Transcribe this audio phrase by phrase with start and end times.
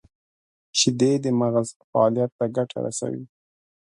[0.79, 3.23] •شیدې د مغز فعالیت ته ګټه رسوي.